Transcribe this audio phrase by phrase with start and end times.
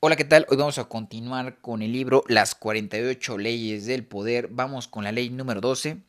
[0.00, 0.46] Hola, ¿qué tal?
[0.48, 4.46] Hoy vamos a continuar con el libro Las 48 leyes del poder.
[4.46, 6.04] Vamos con la ley número 12.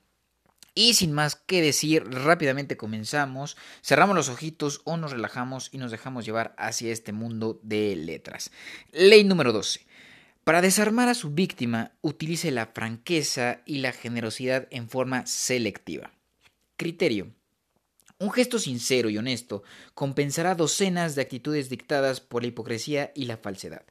[0.75, 5.89] Y sin más que decir, rápidamente comenzamos, cerramos los ojitos o nos relajamos y nos
[5.89, 8.51] dejamos llevar hacia este mundo de letras.
[8.91, 9.87] Ley número 12.
[10.43, 16.11] Para desarmar a su víctima, utilice la franqueza y la generosidad en forma selectiva.
[16.77, 17.31] Criterio.
[18.21, 19.63] Un gesto sincero y honesto
[19.93, 23.83] compensará docenas de actitudes dictadas por la hipocresía y la falsedad.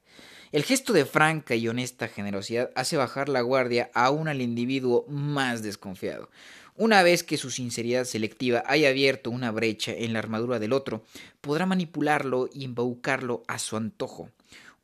[0.51, 5.63] El gesto de franca y honesta generosidad hace bajar la guardia aún al individuo más
[5.63, 6.29] desconfiado.
[6.75, 11.03] Una vez que su sinceridad selectiva haya abierto una brecha en la armadura del otro,
[11.41, 14.29] podrá manipularlo y embaucarlo a su antojo.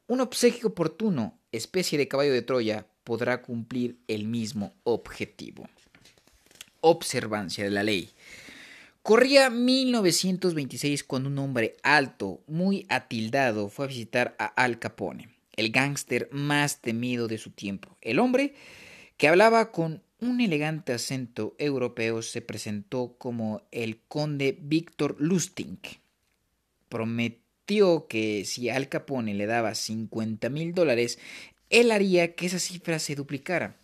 [0.07, 5.69] Un obsequio oportuno, especie de caballo de Troya, podrá cumplir el mismo objetivo.
[6.81, 8.14] Observancia de la ley.
[9.05, 15.71] Corría 1926 cuando un hombre alto, muy atildado, fue a visitar a Al Capone, el
[15.71, 17.95] gángster más temido de su tiempo.
[18.01, 18.55] El hombre,
[19.17, 25.99] que hablaba con un elegante acento europeo, se presentó como el conde Víctor Lustig.
[26.89, 31.19] Prometió que si Al Capone le daba 50 mil dólares,
[31.69, 33.77] él haría que esa cifra se duplicara.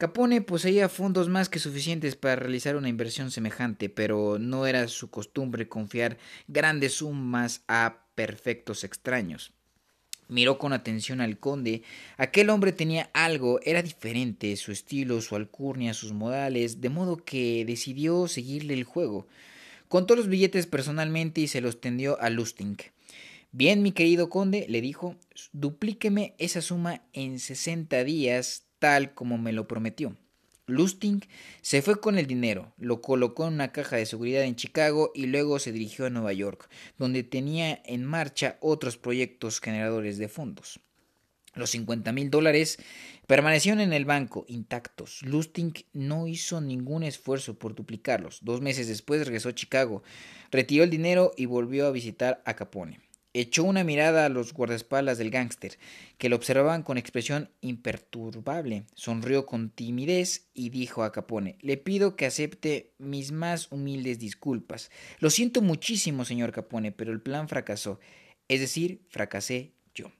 [0.00, 5.10] Capone poseía fondos más que suficientes para realizar una inversión semejante, pero no era su
[5.10, 6.16] costumbre confiar
[6.48, 9.52] grandes sumas a perfectos extraños.
[10.26, 11.82] Miró con atención al conde.
[12.16, 17.66] Aquel hombre tenía algo, era diferente, su estilo, su alcurnia, sus modales, de modo que
[17.66, 19.26] decidió seguirle el juego.
[19.88, 22.78] Contó los billetes personalmente y se los tendió a Lusting.
[23.52, 25.16] Bien, mi querido conde, le dijo,
[25.52, 30.16] duplíqueme esa suma en sesenta días, tal como me lo prometió.
[30.66, 31.28] Lustig
[31.62, 35.26] se fue con el dinero, lo colocó en una caja de seguridad en Chicago y
[35.26, 40.80] luego se dirigió a Nueva York, donde tenía en marcha otros proyectos generadores de fondos.
[41.54, 42.78] Los 50 mil dólares
[43.26, 45.22] permanecieron en el banco intactos.
[45.22, 48.38] Lustig no hizo ningún esfuerzo por duplicarlos.
[48.42, 50.04] Dos meses después regresó a Chicago,
[50.52, 53.00] retiró el dinero y volvió a visitar a Capone.
[53.32, 55.78] Echó una mirada a los guardaespaldas del gángster,
[56.18, 58.86] que lo observaban con expresión imperturbable.
[58.94, 64.90] Sonrió con timidez y dijo a Capone Le pido que acepte mis más humildes disculpas.
[65.20, 68.00] Lo siento muchísimo, señor Capone, pero el plan fracasó.
[68.48, 70.10] Es decir, fracasé yo.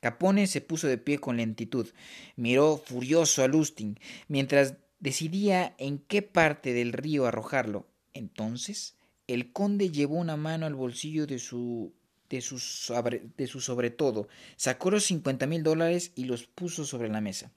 [0.00, 1.88] Capone se puso de pie con lentitud.
[2.36, 3.98] Miró furioso a Lustig,
[4.28, 7.86] mientras decidía en qué parte del río arrojarlo.
[8.12, 11.94] Entonces, el conde llevó una mano al bolsillo de su
[12.30, 16.84] de su, sobre, de su sobre todo, sacó los cincuenta mil dólares y los puso
[16.84, 17.52] sobre la mesa.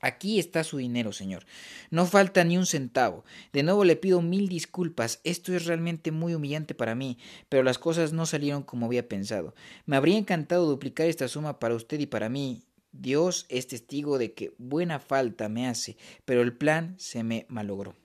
[0.00, 1.46] Aquí está su dinero, señor.
[1.90, 3.24] No falta ni un centavo.
[3.54, 5.20] De nuevo le pido mil disculpas.
[5.24, 7.16] Esto es realmente muy humillante para mí,
[7.48, 9.54] pero las cosas no salieron como había pensado.
[9.86, 12.64] Me habría encantado duplicar esta suma para usted y para mí.
[12.92, 17.96] Dios es testigo de que buena falta me hace, pero el plan se me malogró.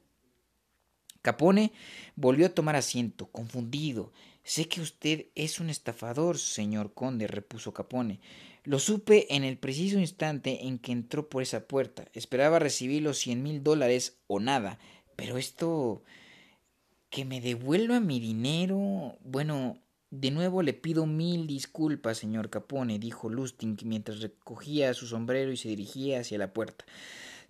[1.21, 1.73] Capone
[2.15, 4.13] volvió a tomar asiento, confundido.
[4.49, 8.19] Sé que usted es un estafador, señor conde, repuso Capone.
[8.63, 12.07] Lo supe en el preciso instante en que entró por esa puerta.
[12.13, 14.79] Esperaba recibir los cien mil dólares o nada.
[15.15, 16.01] Pero esto.
[17.11, 19.19] que me devuelva mi dinero.
[19.23, 19.77] Bueno,
[20.09, 25.57] de nuevo le pido mil disculpas, señor Capone, dijo Lustig mientras recogía su sombrero y
[25.57, 26.85] se dirigía hacia la puerta.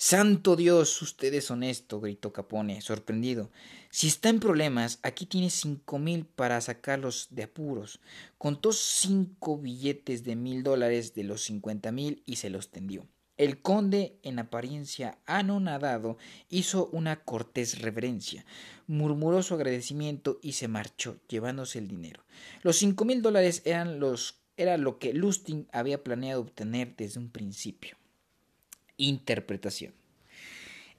[0.02, 3.52] Santo Dios, usted es honesto, gritó Capone, sorprendido.
[3.90, 8.00] Si está en problemas, aquí tiene cinco mil para sacarlos de apuros.
[8.38, 13.10] Contó cinco billetes de mil dólares de los cincuenta mil y se los tendió.
[13.36, 16.18] El conde, en apariencia anonadado,
[16.48, 18.46] hizo una cortés reverencia,
[18.88, 22.24] murmuró su agradecimiento y se marchó, llevándose el dinero.
[22.64, 27.32] Los cinco mil dólares eran los era lo que Lustig había planeado obtener desde un
[27.32, 27.99] principio.
[29.00, 29.94] Interpretación.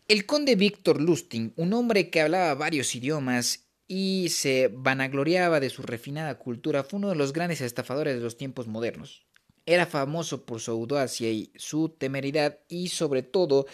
[0.09, 5.83] El conde Víctor Lustig, un hombre que hablaba varios idiomas y se vanagloriaba de su
[5.83, 9.23] refinada cultura, fue uno de los grandes estafadores de los tiempos modernos.
[9.67, 13.67] Era famoso por su audacia y su temeridad y sobre todo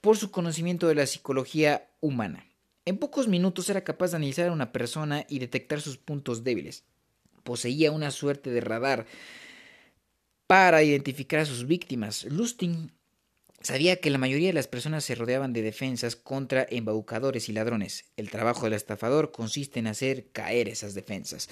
[0.00, 2.46] por su conocimiento de la psicología humana.
[2.84, 6.84] En pocos minutos era capaz de analizar a una persona y detectar sus puntos débiles.
[7.42, 9.06] Poseía una suerte de radar
[10.46, 12.24] para identificar a sus víctimas.
[12.24, 12.92] Lustig
[13.62, 18.06] Sabía que la mayoría de las personas se rodeaban de defensas contra embaucadores y ladrones.
[18.16, 21.48] El trabajo del estafador consiste en hacer caer esas defensas.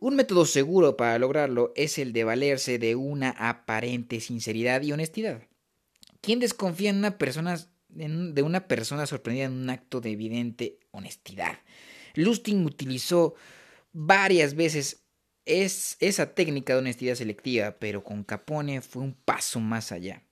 [0.00, 5.42] Un método seguro para lograrlo es el de valerse de una aparente sinceridad y honestidad.
[6.20, 7.56] ¿Quién desconfía en una persona,
[7.88, 11.60] de una persona sorprendida en un acto de evidente honestidad?
[12.14, 13.34] Lustig utilizó
[13.92, 15.04] varias veces
[15.44, 20.22] es esa técnica de honestidad selectiva, pero con Capone fue un paso más allá.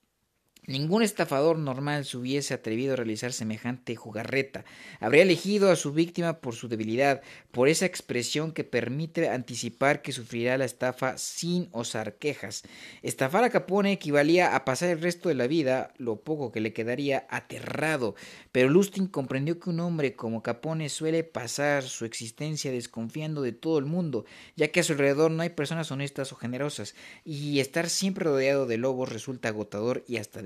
[0.70, 4.64] Ningún estafador normal se hubiese atrevido a realizar semejante jugarreta.
[5.00, 10.12] Habría elegido a su víctima por su debilidad, por esa expresión que permite anticipar que
[10.12, 12.62] sufrirá la estafa sin osar quejas.
[13.02, 16.72] Estafar a Capone equivalía a pasar el resto de la vida, lo poco que le
[16.72, 18.14] quedaría, aterrado.
[18.52, 23.80] Pero Lustin comprendió que un hombre como Capone suele pasar su existencia desconfiando de todo
[23.80, 24.24] el mundo,
[24.54, 26.94] ya que a su alrededor no hay personas honestas o generosas,
[27.24, 30.42] y estar siempre rodeado de lobos resulta agotador y hasta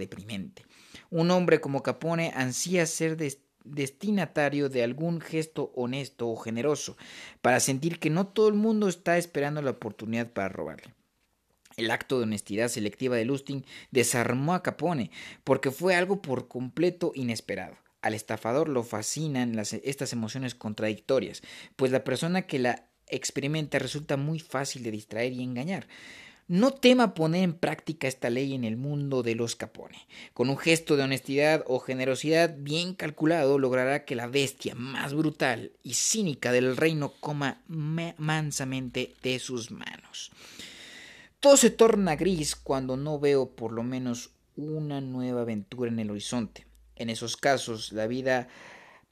[1.10, 3.16] un hombre como Capone ansía ser
[3.64, 6.96] destinatario de algún gesto honesto o generoso,
[7.40, 10.94] para sentir que no todo el mundo está esperando la oportunidad para robarle.
[11.76, 15.10] El acto de honestidad selectiva de Lustig desarmó a Capone,
[15.42, 17.76] porque fue algo por completo inesperado.
[18.00, 21.42] Al estafador lo fascinan estas emociones contradictorias,
[21.74, 25.88] pues la persona que la experimenta resulta muy fácil de distraer y engañar.
[26.46, 30.06] No tema poner en práctica esta ley en el mundo de los Capone.
[30.34, 35.72] Con un gesto de honestidad o generosidad bien calculado logrará que la bestia más brutal
[35.82, 40.32] y cínica del reino coma mansamente de sus manos.
[41.40, 46.10] Todo se torna gris cuando no veo por lo menos una nueva aventura en el
[46.10, 46.66] horizonte.
[46.96, 48.48] En esos casos, la vida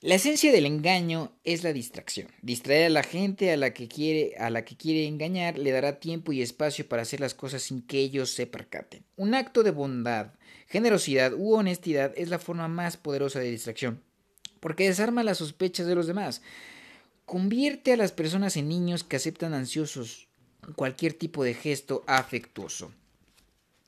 [0.00, 2.28] La esencia del engaño es la distracción.
[2.40, 5.98] Distraer a la gente a la que quiere, a la que quiere engañar le dará
[5.98, 9.04] tiempo y espacio para hacer las cosas sin que ellos se percaten.
[9.16, 10.34] Un acto de bondad,
[10.68, 14.02] generosidad u honestidad es la forma más poderosa de distracción,
[14.60, 16.42] porque desarma las sospechas de los demás.
[17.24, 20.25] Convierte a las personas en niños que aceptan ansiosos
[20.74, 22.92] cualquier tipo de gesto afectuoso.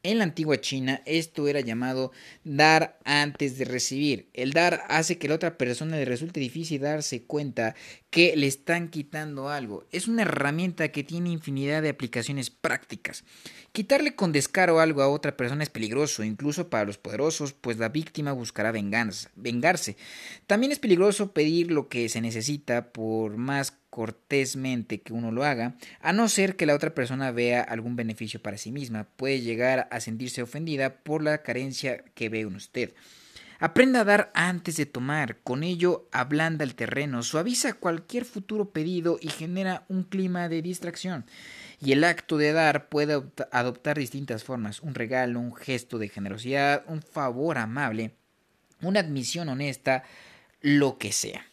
[0.04, 2.12] En la antigua China esto era llamado
[2.44, 4.28] dar antes de recibir.
[4.32, 7.74] El dar hace que la otra persona le resulte difícil darse cuenta
[8.08, 9.84] que le están quitando algo.
[9.90, 13.24] Es una herramienta que tiene infinidad de aplicaciones prácticas.
[13.72, 17.88] Quitarle con descaro algo a otra persona es peligroso, incluso para los poderosos, pues la
[17.88, 19.96] víctima buscará venganza, vengarse.
[20.46, 25.74] También es peligroso pedir lo que se necesita por más cortésmente que uno lo haga,
[26.00, 29.08] a no ser que la otra persona vea algún beneficio para sí misma.
[29.16, 32.94] Puede llegar a sentirse ofendida por la carencia que ve en usted.
[33.58, 39.18] Aprenda a dar antes de tomar, con ello ablanda el terreno, suaviza cualquier futuro pedido
[39.20, 41.26] y genera un clima de distracción.
[41.80, 46.84] Y el acto de dar puede adoptar distintas formas, un regalo, un gesto de generosidad,
[46.86, 48.12] un favor amable,
[48.80, 50.04] una admisión honesta,
[50.60, 51.47] lo que sea.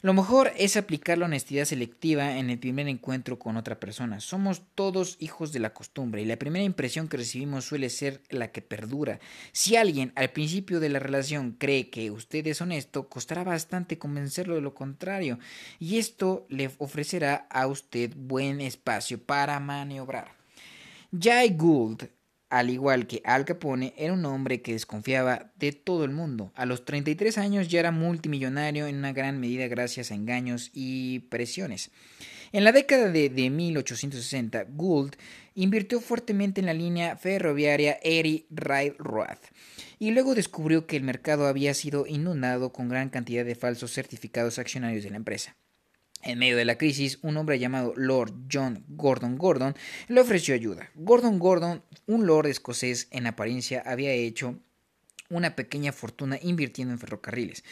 [0.00, 4.20] Lo mejor es aplicar la honestidad selectiva en el primer encuentro con otra persona.
[4.20, 8.52] Somos todos hijos de la costumbre y la primera impresión que recibimos suele ser la
[8.52, 9.18] que perdura.
[9.50, 14.54] Si alguien al principio de la relación cree que usted es honesto, costará bastante convencerlo
[14.54, 15.40] de lo contrario
[15.80, 20.38] y esto le ofrecerá a usted buen espacio para maniobrar.
[21.10, 22.08] Jay Gould
[22.50, 26.52] al igual que Al Capone, era un hombre que desconfiaba de todo el mundo.
[26.54, 31.20] A los 33 años ya era multimillonario en una gran medida gracias a engaños y
[31.30, 31.90] presiones.
[32.52, 35.16] En la década de, 1860, Gould
[35.54, 39.38] invirtió fuertemente en la línea ferroviaria Erie Railroad
[39.98, 44.58] y luego descubrió que el mercado había sido inundado con gran cantidad de falsos certificados
[44.58, 45.56] accionarios de la empresa.
[46.22, 49.74] En medio de la crisis, un hombre llamado Lord John Gordon Gordon
[50.08, 50.90] le ofreció ayuda.
[50.94, 54.58] Gordon Gordon, un lord escocés en apariencia, había hecho
[55.30, 57.62] una pequeña fortuna invirtiendo en ferrocarriles.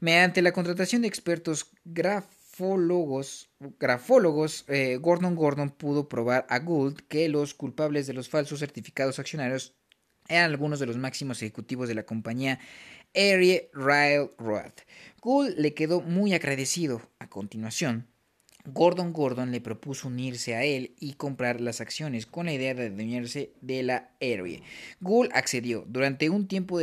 [0.00, 3.48] Mediante la contratación de expertos grafólogos,
[4.68, 9.74] eh, Gordon Gordon pudo probar a Gould que los culpables de los falsos certificados accionarios
[10.28, 12.60] eran algunos de los máximos ejecutivos de la compañía
[13.14, 14.72] Erie Railroad.
[15.20, 17.02] Gould le quedó muy agradecido.
[17.38, 18.08] Continuación,
[18.64, 22.86] Gordon Gordon le propuso unirse a él y comprar las acciones con la idea de
[22.86, 24.64] adueñarse de la Erie.
[25.00, 25.84] Gould accedió.
[25.86, 26.80] Durante un tiempo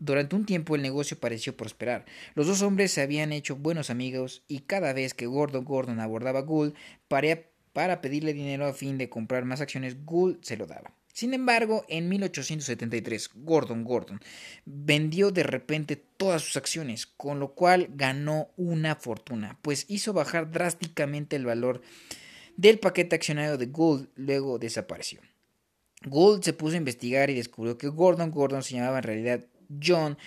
[0.00, 2.06] durante un tiempo el negocio pareció prosperar.
[2.34, 6.40] Los dos hombres se habían hecho buenos amigos y cada vez que Gordon Gordon abordaba
[6.40, 6.74] a Gould
[7.06, 10.92] para, para pedirle dinero a fin de comprar más acciones, Gould se lo daba.
[11.14, 14.20] Sin embargo, en 1873, Gordon Gordon
[14.64, 20.50] vendió de repente todas sus acciones, con lo cual ganó una fortuna, pues hizo bajar
[20.50, 21.82] drásticamente el valor
[22.56, 25.20] del paquete accionario de Gould, luego desapareció.
[26.04, 29.44] Gould se puso a investigar y descubrió que Gordon Gordon se llamaba en realidad
[29.80, 30.18] John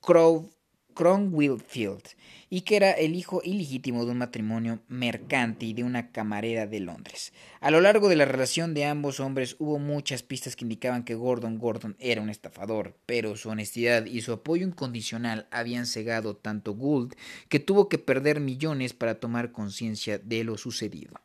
[0.00, 0.52] Crow
[0.98, 2.02] Cronwillfield
[2.50, 6.80] y que era el hijo ilegítimo de un matrimonio mercante y de una camarera de
[6.80, 7.32] Londres.
[7.60, 11.14] A lo largo de la relación de ambos hombres hubo muchas pistas que indicaban que
[11.14, 16.74] Gordon Gordon era un estafador, pero su honestidad y su apoyo incondicional habían cegado tanto
[16.74, 17.14] Gould
[17.48, 21.20] que tuvo que perder millones para tomar conciencia de lo sucedido.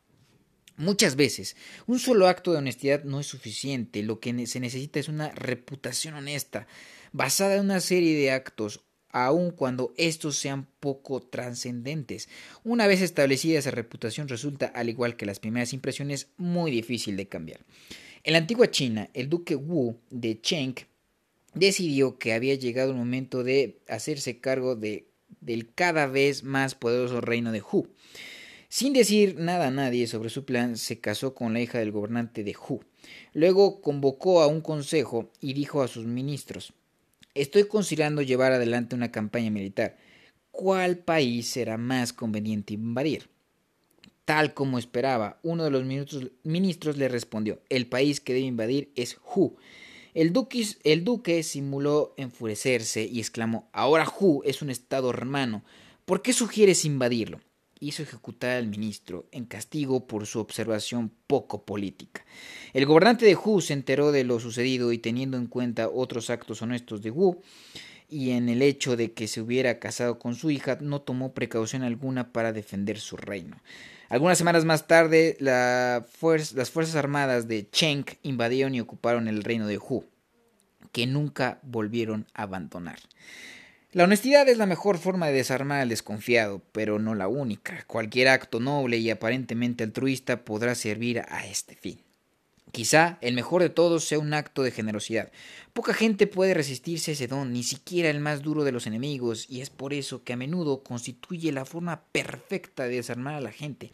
[0.78, 1.56] Muchas veces,
[1.88, 6.14] un solo acto de honestidad no es suficiente, lo que se necesita es una reputación
[6.14, 6.68] honesta,
[7.12, 8.84] basada en una serie de actos
[9.14, 12.28] aun cuando estos sean poco trascendentes.
[12.64, 17.28] Una vez establecida esa reputación resulta, al igual que las primeras impresiones, muy difícil de
[17.28, 17.62] cambiar.
[18.24, 20.76] En la antigua China, el duque Wu de Cheng
[21.54, 25.08] decidió que había llegado el momento de hacerse cargo de,
[25.40, 27.88] del cada vez más poderoso reino de Hu.
[28.68, 32.44] Sin decir nada a nadie sobre su plan, se casó con la hija del gobernante
[32.44, 32.82] de Hu.
[33.34, 36.74] Luego convocó a un consejo y dijo a sus ministros
[37.36, 39.98] Estoy considerando llevar adelante una campaña militar.
[40.52, 43.30] ¿Cuál país será más conveniente invadir?
[44.26, 49.18] Tal como esperaba, uno de los ministros le respondió, el país que debe invadir es
[49.36, 49.58] Hu.
[50.14, 55.64] El duque, simuló enfurecerse y exclamó, ahora Hu es un estado hermano,
[56.06, 57.42] ¿por qué sugieres invadirlo?
[57.84, 62.26] Hizo ejecutar al ministro en castigo por su observación poco política.
[62.74, 66.62] El gobernante de Hu se enteró de lo sucedido y teniendo en cuenta otros actos
[66.62, 67.42] honestos de Wu
[68.10, 71.84] y en el hecho de que se hubiera casado con su hija, no tomó precaución
[71.84, 73.58] alguna para defender su reino.
[74.10, 79.80] Algunas semanas más tarde, las Fuerzas Armadas de Cheng invadieron y ocuparon el reino de
[79.80, 80.06] Hu,
[80.92, 83.00] que nunca volvieron a abandonar.
[83.94, 87.84] La honestidad es la mejor forma de desarmar al desconfiado, pero no la única.
[87.86, 92.02] Cualquier acto noble y aparentemente altruista podrá servir a este fin.
[92.74, 95.32] Quizá el mejor de todos sea un acto de generosidad.
[95.74, 99.46] Poca gente puede resistirse a ese don, ni siquiera el más duro de los enemigos,
[99.48, 103.52] y es por eso que a menudo constituye la forma perfecta de desarmar a la
[103.52, 103.92] gente.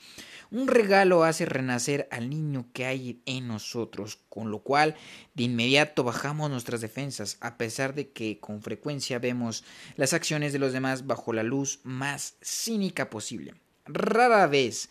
[0.49, 4.95] Un regalo hace renacer al niño que hay en nosotros, con lo cual
[5.33, 9.65] de inmediato bajamos nuestras defensas, a pesar de que con frecuencia vemos
[9.97, 13.55] las acciones de los demás bajo la luz más cínica posible.
[13.85, 14.89] Rara vez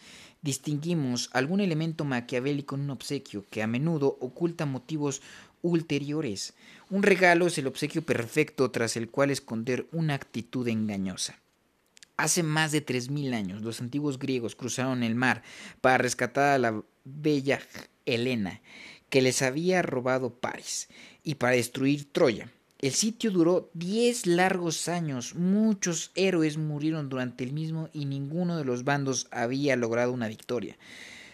[0.48, 5.20] distinguimos algún elemento maquiavélico en un obsequio que a menudo oculta motivos
[5.60, 6.54] ulteriores.
[6.88, 11.38] Un regalo es el obsequio perfecto tras el cual esconder una actitud engañosa.
[12.16, 15.42] Hace más de tres mil años los antiguos griegos cruzaron el mar
[15.82, 17.60] para rescatar a la bella
[18.06, 18.62] Helena,
[19.10, 20.88] que les había robado París,
[21.22, 22.50] y para destruir Troya.
[22.80, 28.64] El sitio duró diez largos años, muchos héroes murieron durante el mismo y ninguno de
[28.64, 30.76] los bandos había logrado una victoria.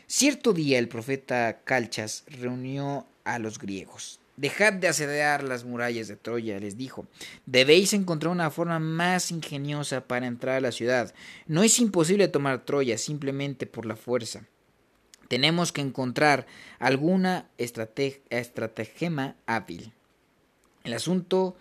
[0.07, 4.21] Cierto día el profeta Calchas reunió a los griegos.
[4.39, 7.07] Dejad de asediar las murallas de Troya, les dijo.
[7.45, 11.15] Debéis encontrar una forma más ingeniosa para entrar a la ciudad.
[11.47, 14.45] No es imposible tomar Troya simplemente por la fuerza.
[15.29, 16.47] Tenemos que encontrar
[16.79, 19.93] alguna estratagema hábil.
[20.85, 21.57] El asunto,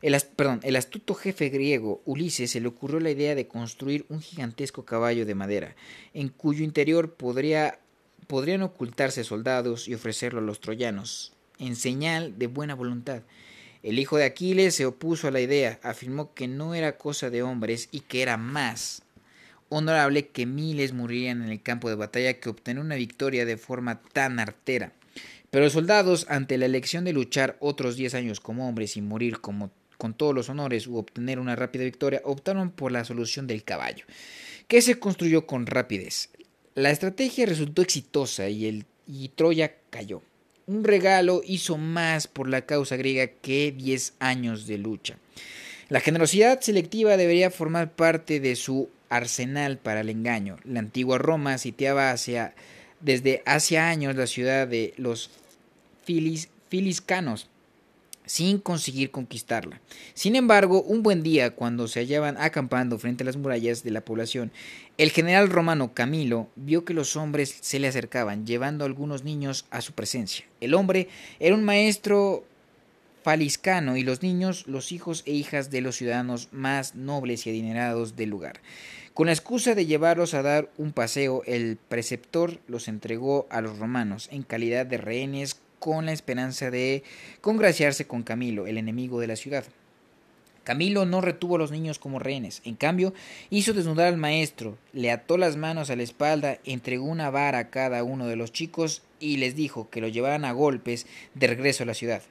[0.00, 4.20] el, perdón, el astuto jefe griego Ulises se le ocurrió la idea de construir un
[4.20, 5.74] gigantesco caballo de madera,
[6.14, 7.80] en cuyo interior podría,
[8.28, 13.22] podrían ocultarse soldados y ofrecerlo a los troyanos, en señal de buena voluntad.
[13.82, 17.42] El hijo de Aquiles se opuso a la idea, afirmó que no era cosa de
[17.42, 19.02] hombres y que era más
[19.68, 24.00] honorable que miles murirían en el campo de batalla que obtener una victoria de forma
[24.00, 24.92] tan artera.
[25.50, 29.40] Pero los soldados, ante la elección de luchar otros diez años como hombres y morir
[29.40, 33.64] como, con todos los honores u obtener una rápida victoria, optaron por la solución del
[33.64, 34.04] caballo,
[34.68, 36.30] que se construyó con rapidez.
[36.76, 40.22] La estrategia resultó exitosa y, el, y Troya cayó.
[40.66, 45.18] Un regalo hizo más por la causa griega que diez años de lucha.
[45.88, 50.58] La generosidad selectiva debería formar parte de su arsenal para el engaño.
[50.62, 52.54] La antigua Roma sitiaba hacia,
[53.00, 55.30] desde hace años la ciudad de los
[56.68, 57.48] filiscanos
[58.30, 59.80] sin conseguir conquistarla.
[60.14, 64.04] Sin embargo, un buen día, cuando se hallaban acampando frente a las murallas de la
[64.04, 64.52] población,
[64.98, 69.66] el general romano Camilo vio que los hombres se le acercaban, llevando a algunos niños
[69.72, 70.44] a su presencia.
[70.60, 71.08] El hombre
[71.40, 72.44] era un maestro
[73.24, 78.14] faliscano y los niños los hijos e hijas de los ciudadanos más nobles y adinerados
[78.14, 78.60] del lugar.
[79.14, 83.78] Con la excusa de llevarlos a dar un paseo, el preceptor los entregó a los
[83.78, 87.02] romanos en calidad de rehenes con la esperanza de
[87.40, 89.64] congraciarse con Camilo, el enemigo de la ciudad.
[90.62, 93.12] Camilo no retuvo a los niños como rehenes, en cambio
[93.48, 97.70] hizo desnudar al maestro, le ató las manos a la espalda, entregó una vara a
[97.70, 101.82] cada uno de los chicos y les dijo que lo llevaran a golpes de regreso
[101.82, 102.22] a la ciudad.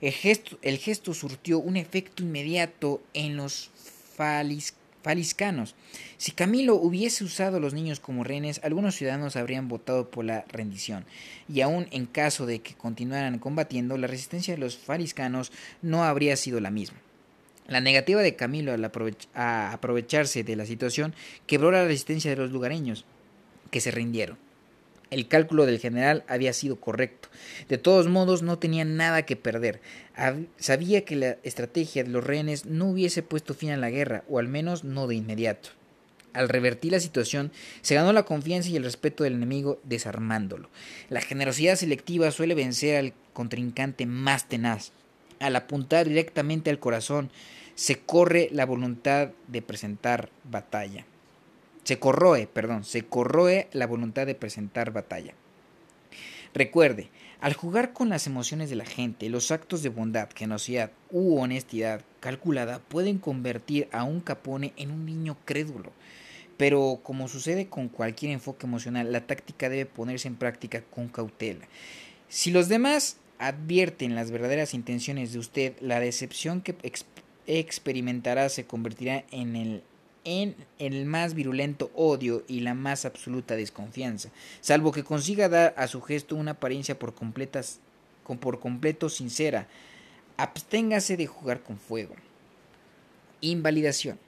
[0.00, 3.70] El gesto, surtió un efecto inmediato en los
[5.08, 5.74] faliscanos.
[6.18, 10.44] Si Camilo hubiese usado a los niños como rehenes, algunos ciudadanos habrían votado por la
[10.50, 11.06] rendición,
[11.48, 15.50] y aun en caso de que continuaran combatiendo, la resistencia de los faliscanos
[15.80, 16.98] no habría sido la misma.
[17.68, 18.74] La negativa de Camilo
[19.34, 21.14] a aprovecharse de la situación
[21.46, 23.06] quebró la resistencia de los lugareños,
[23.70, 24.36] que se rindieron.
[25.10, 27.28] El cálculo del general había sido correcto.
[27.68, 29.80] De todos modos, no tenía nada que perder.
[30.58, 34.38] Sabía que la estrategia de los rehenes no hubiese puesto fin a la guerra, o
[34.38, 35.70] al menos no de inmediato.
[36.34, 37.50] Al revertir la situación,
[37.80, 40.68] se ganó la confianza y el respeto del enemigo desarmándolo.
[41.08, 44.92] La generosidad selectiva suele vencer al contrincante más tenaz.
[45.40, 47.30] Al apuntar directamente al corazón,
[47.76, 51.06] se corre la voluntad de presentar batalla.
[51.88, 55.32] Se corroe, perdón, se corroe la voluntad de presentar batalla.
[56.52, 57.08] Recuerde,
[57.40, 62.02] al jugar con las emociones de la gente, los actos de bondad, generosidad u honestidad
[62.20, 65.90] calculada pueden convertir a un capone en un niño crédulo.
[66.58, 71.64] Pero como sucede con cualquier enfoque emocional, la táctica debe ponerse en práctica con cautela.
[72.28, 76.76] Si los demás advierten las verdaderas intenciones de usted, la decepción que
[77.46, 79.82] experimentará se convertirá en el
[80.28, 84.30] en el más virulento odio y la más absoluta desconfianza,
[84.60, 87.80] salvo que consiga dar a su gesto una apariencia por, completas,
[88.40, 89.68] por completo sincera.
[90.36, 92.14] Absténgase de jugar con fuego.
[93.40, 94.18] Invalidación.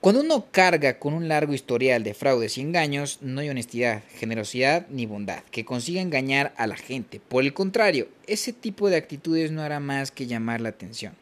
[0.00, 4.86] Cuando uno carga con un largo historial de fraudes y engaños, no hay honestidad, generosidad
[4.88, 7.20] ni bondad que consiga engañar a la gente.
[7.20, 11.19] Por el contrario, ese tipo de actitudes no hará más que llamar la atención.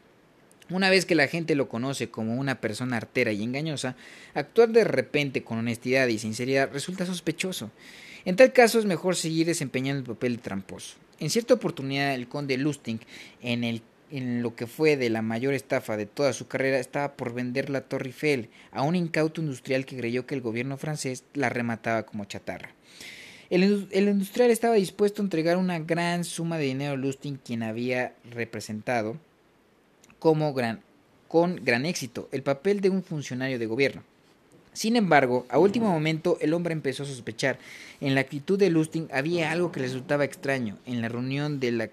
[0.71, 3.97] Una vez que la gente lo conoce como una persona artera y engañosa,
[4.35, 7.71] actuar de repente con honestidad y sinceridad resulta sospechoso.
[8.27, 10.97] En tal caso es mejor seguir desempeñando el papel de tramposo.
[11.21, 13.01] En cierta oportunidad el conde Lustig,
[13.41, 13.81] en,
[14.43, 17.81] lo que fue de la mayor estafa de toda su carrera, estaba por vender la
[17.83, 22.27] Torre Eiffel a un incauto industrial que creyó que el gobierno francés la remataba como
[22.27, 22.75] chatarra.
[23.49, 27.63] El, el, industrial estaba dispuesto a entregar una gran suma de dinero a Lustig, quien
[27.63, 29.17] había representado
[30.19, 30.81] como gran,
[31.29, 34.03] con gran éxito el papel de un funcionario de gobierno.
[34.73, 37.59] Sin embargo, a último momento el hombre empezó a sospechar.
[38.01, 40.79] En la actitud de Lustig había algo que le resultaba extraño.
[40.87, 41.91] En la reunión de la,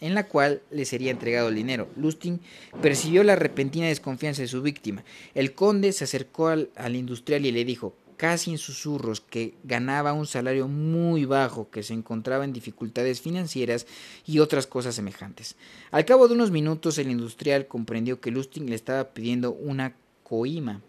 [0.00, 2.40] en la cual le sería entregado el dinero, Lustig
[2.82, 5.04] percibió la repentina desconfianza de su víctima.
[5.36, 10.12] El conde se acercó al, al industrial y le dijo casi en susurros que ganaba
[10.12, 13.86] un salario muy bajo, que se encontraba en dificultades financieras
[14.26, 15.56] y otras cosas semejantes.
[15.90, 20.80] Al cabo de unos minutos el industrial comprendió que Lustig le estaba pidiendo una coima.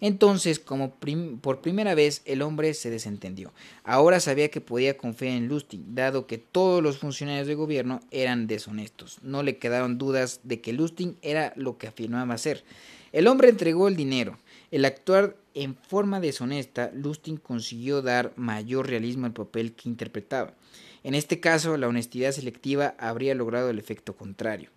[0.00, 0.92] Entonces, como
[1.40, 3.52] por primera vez, el hombre se desentendió.
[3.84, 8.46] Ahora sabía que podía confiar en Lustig, dado que todos los funcionarios de gobierno eran
[8.46, 9.18] deshonestos.
[9.22, 12.64] No le quedaron dudas de que Lustig era lo que afirmaba ser.
[13.12, 14.38] El hombre entregó el dinero.
[14.70, 20.54] El actuar en forma deshonesta, Lustig consiguió dar mayor realismo al papel que interpretaba.
[21.02, 24.70] En este caso, la honestidad selectiva habría logrado el efecto contrario.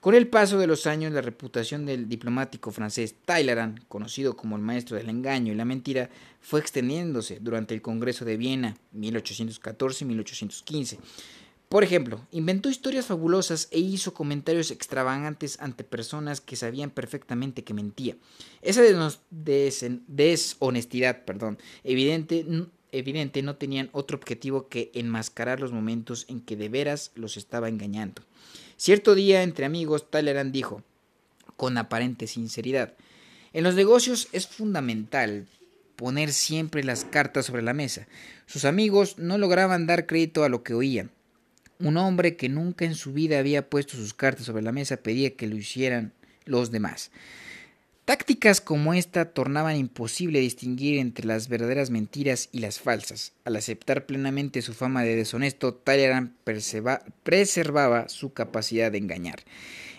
[0.00, 4.62] Con el paso de los años, la reputación del diplomático francés Talleyrand, conocido como el
[4.62, 6.08] maestro del engaño y la mentira,
[6.40, 10.98] fue extendiéndose durante el Congreso de Viena 1814 1815.
[11.68, 17.74] Por ejemplo, inventó historias fabulosas e hizo comentarios extravagantes ante personas que sabían perfectamente que
[17.74, 18.16] mentía.
[18.62, 18.82] Esa
[20.08, 22.46] deshonestidad perdón, evidente,
[22.90, 27.68] evidente no tenían otro objetivo que enmascarar los momentos en que de veras los estaba
[27.68, 28.22] engañando.
[28.78, 30.82] Cierto día, entre amigos, Talleyrand dijo,
[31.56, 32.94] con aparente sinceridad,
[33.52, 35.46] en los negocios es fundamental
[35.96, 38.06] poner siempre las cartas sobre la mesa.
[38.46, 41.10] Sus amigos no lograban dar crédito a lo que oían
[41.80, 45.36] un hombre que nunca en su vida había puesto sus cartas sobre la mesa pedía
[45.36, 46.12] que lo hicieran
[46.44, 47.10] los demás.
[48.04, 53.34] Tácticas como esta tornaban imposible distinguir entre las verdaderas mentiras y las falsas.
[53.44, 56.32] Al aceptar plenamente su fama de deshonesto, Talleyrand
[57.22, 59.40] preservaba su capacidad de engañar.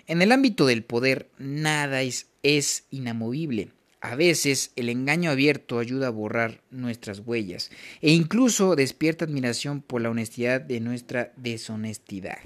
[0.07, 3.69] En el ámbito del poder, nada es, es inamovible.
[4.01, 7.69] A veces el engaño abierto ayuda a borrar nuestras huellas
[8.01, 12.37] e incluso despierta admiración por la honestidad de nuestra deshonestidad.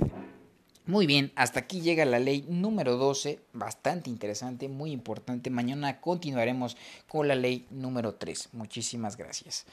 [0.86, 5.50] Muy bien, hasta aquí llega la ley número 12, bastante interesante, muy importante.
[5.50, 6.76] Mañana continuaremos
[7.08, 8.50] con la ley número 3.
[8.52, 9.66] Muchísimas gracias.